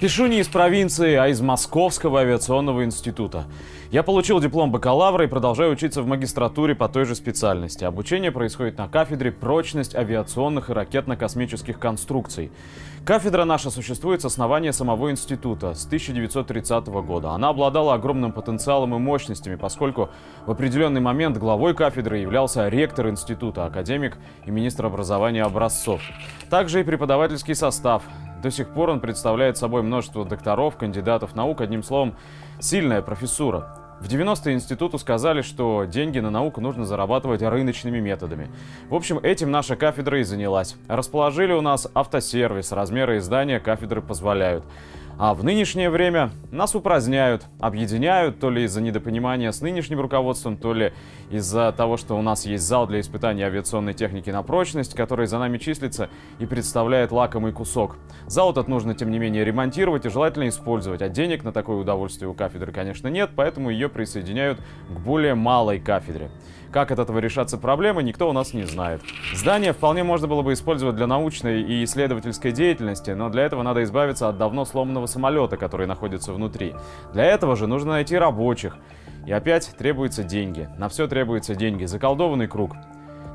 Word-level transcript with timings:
Пишу 0.00 0.28
не 0.28 0.38
из 0.38 0.48
провинции, 0.48 1.14
а 1.14 1.28
из 1.28 1.42
Московского 1.42 2.20
авиационного 2.20 2.84
института. 2.84 3.44
Я 3.90 4.02
получил 4.02 4.40
диплом 4.40 4.72
бакалавра 4.72 5.26
и 5.26 5.28
продолжаю 5.28 5.72
учиться 5.72 6.00
в 6.00 6.06
магистратуре 6.06 6.74
по 6.74 6.88
той 6.88 7.04
же 7.04 7.14
специальности. 7.14 7.84
Обучение 7.84 8.32
происходит 8.32 8.78
на 8.78 8.88
кафедре 8.88 9.30
«Прочность 9.30 9.94
авиационных 9.94 10.70
и 10.70 10.72
ракетно-космических 10.72 11.78
конструкций». 11.78 12.50
Кафедра 13.04 13.44
наша 13.44 13.70
существует 13.70 14.22
с 14.22 14.24
основания 14.24 14.72
самого 14.72 15.10
института 15.10 15.74
с 15.74 15.84
1930 15.84 16.86
года. 16.86 17.32
Она 17.32 17.50
обладала 17.50 17.92
огромным 17.92 18.32
потенциалом 18.32 18.94
и 18.94 18.98
мощностями, 18.98 19.56
поскольку 19.56 20.08
в 20.46 20.50
определенный 20.50 21.02
момент 21.02 21.36
главой 21.36 21.74
кафедры 21.74 22.18
являлся 22.18 22.68
ректор 22.68 23.10
института, 23.10 23.66
академик 23.66 24.16
и 24.46 24.50
министр 24.50 24.86
образования 24.86 25.42
Образцов. 25.42 26.00
Также 26.48 26.80
и 26.80 26.84
преподавательский 26.84 27.54
состав. 27.54 28.02
До 28.42 28.50
сих 28.50 28.68
пор 28.68 28.90
он 28.90 29.00
представляет 29.00 29.58
собой 29.58 29.82
множество 29.82 30.24
докторов, 30.24 30.76
кандидатов 30.76 31.34
наук, 31.34 31.60
одним 31.60 31.82
словом, 31.82 32.16
сильная 32.58 33.02
профессура. 33.02 33.76
В 34.00 34.08
90-е 34.08 34.54
институту 34.54 34.96
сказали, 34.96 35.42
что 35.42 35.84
деньги 35.84 36.20
на 36.20 36.30
науку 36.30 36.62
нужно 36.62 36.86
зарабатывать 36.86 37.42
рыночными 37.42 38.00
методами. 38.00 38.48
В 38.88 38.94
общем, 38.94 39.18
этим 39.18 39.50
наша 39.50 39.76
кафедра 39.76 40.20
и 40.20 40.22
занялась. 40.22 40.76
Расположили 40.88 41.52
у 41.52 41.60
нас 41.60 41.86
автосервис, 41.92 42.72
размеры 42.72 43.18
издания 43.18 43.60
кафедры 43.60 44.00
позволяют. 44.00 44.64
А 45.22 45.34
в 45.34 45.44
нынешнее 45.44 45.90
время 45.90 46.30
нас 46.50 46.74
упраздняют, 46.74 47.44
объединяют, 47.58 48.40
то 48.40 48.48
ли 48.48 48.62
из-за 48.62 48.80
недопонимания 48.80 49.52
с 49.52 49.60
нынешним 49.60 50.00
руководством, 50.00 50.56
то 50.56 50.72
ли 50.72 50.94
из-за 51.30 51.72
того, 51.72 51.98
что 51.98 52.18
у 52.18 52.22
нас 52.22 52.46
есть 52.46 52.64
зал 52.64 52.86
для 52.86 53.00
испытания 53.00 53.44
авиационной 53.44 53.92
техники 53.92 54.30
на 54.30 54.42
прочность, 54.42 54.94
который 54.94 55.26
за 55.26 55.38
нами 55.38 55.58
числится 55.58 56.08
и 56.38 56.46
представляет 56.46 57.12
лакомый 57.12 57.52
кусок. 57.52 57.98
Зал 58.28 58.52
этот 58.52 58.66
нужно, 58.66 58.94
тем 58.94 59.10
не 59.10 59.18
менее, 59.18 59.44
ремонтировать 59.44 60.06
и 60.06 60.08
желательно 60.08 60.48
использовать, 60.48 61.02
а 61.02 61.10
денег 61.10 61.44
на 61.44 61.52
такое 61.52 61.76
удовольствие 61.76 62.30
у 62.30 62.32
кафедры, 62.32 62.72
конечно, 62.72 63.08
нет, 63.08 63.32
поэтому 63.36 63.68
ее 63.68 63.90
присоединяют 63.90 64.58
к 64.88 65.00
более 65.00 65.34
малой 65.34 65.80
кафедре. 65.80 66.30
Как 66.72 66.92
от 66.92 67.00
этого 67.00 67.18
решаться 67.18 67.58
проблемы, 67.58 68.02
никто 68.02 68.28
у 68.28 68.32
нас 68.32 68.54
не 68.54 68.62
знает. 68.62 69.02
Здание 69.34 69.72
вполне 69.72 70.04
можно 70.04 70.28
было 70.28 70.42
бы 70.42 70.52
использовать 70.52 70.94
для 70.94 71.08
научной 71.08 71.62
и 71.62 71.84
исследовательской 71.84 72.52
деятельности, 72.52 73.10
но 73.10 73.28
для 73.28 73.42
этого 73.42 73.62
надо 73.62 73.82
избавиться 73.82 74.28
от 74.28 74.38
давно 74.38 74.64
сломанного 74.64 75.06
самолета, 75.06 75.56
который 75.56 75.88
находится 75.88 76.32
внутри. 76.32 76.74
Для 77.12 77.24
этого 77.24 77.56
же 77.56 77.66
нужно 77.66 77.92
найти 77.92 78.16
рабочих. 78.16 78.76
И 79.26 79.32
опять 79.32 79.70
требуются 79.76 80.22
деньги. 80.22 80.68
На 80.78 80.88
все 80.88 81.06
требуются 81.06 81.54
деньги. 81.54 81.84
Заколдованный 81.84 82.46
круг. 82.46 82.72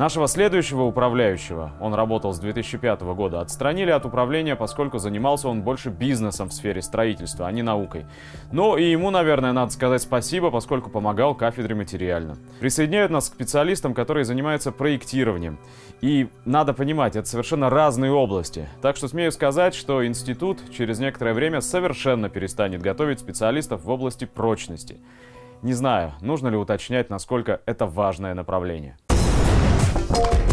Нашего 0.00 0.28
следующего 0.28 0.84
управляющего, 0.84 1.72
он 1.78 1.92
работал 1.92 2.32
с 2.32 2.38
2005 2.38 3.02
года, 3.02 3.42
отстранили 3.42 3.90
от 3.90 4.06
управления, 4.06 4.56
поскольку 4.56 4.96
занимался 4.96 5.46
он 5.46 5.60
больше 5.60 5.90
бизнесом 5.90 6.48
в 6.48 6.54
сфере 6.54 6.80
строительства, 6.80 7.46
а 7.46 7.52
не 7.52 7.60
наукой. 7.60 8.06
Но 8.50 8.78
и 8.78 8.90
ему, 8.90 9.10
наверное, 9.10 9.52
надо 9.52 9.70
сказать 9.72 10.00
спасибо, 10.00 10.50
поскольку 10.50 10.88
помогал 10.88 11.34
кафедре 11.34 11.74
материально. 11.74 12.38
Присоединяют 12.60 13.12
нас 13.12 13.28
к 13.28 13.34
специалистам, 13.34 13.92
которые 13.92 14.24
занимаются 14.24 14.72
проектированием. 14.72 15.58
И 16.00 16.30
надо 16.46 16.72
понимать, 16.72 17.14
это 17.14 17.28
совершенно 17.28 17.68
разные 17.68 18.10
области. 18.10 18.70
Так 18.80 18.96
что 18.96 19.06
смею 19.06 19.30
сказать, 19.32 19.74
что 19.74 20.06
институт 20.06 20.60
через 20.74 20.98
некоторое 20.98 21.34
время 21.34 21.60
совершенно 21.60 22.30
перестанет 22.30 22.80
готовить 22.80 23.20
специалистов 23.20 23.84
в 23.84 23.90
области 23.90 24.24
прочности. 24.24 24.96
Не 25.60 25.74
знаю, 25.74 26.14
нужно 26.22 26.48
ли 26.48 26.56
уточнять, 26.56 27.10
насколько 27.10 27.60
это 27.66 27.84
важное 27.84 28.32
направление. 28.32 28.96
you. 30.16 30.49